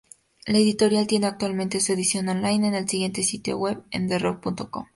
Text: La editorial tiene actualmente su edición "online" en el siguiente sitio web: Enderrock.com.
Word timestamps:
La 0.47 0.57
editorial 0.57 1.05
tiene 1.05 1.27
actualmente 1.27 1.79
su 1.79 1.93
edición 1.93 2.27
"online" 2.27 2.69
en 2.69 2.73
el 2.73 2.89
siguiente 2.89 3.21
sitio 3.21 3.59
web: 3.59 3.83
Enderrock.com. 3.91 4.87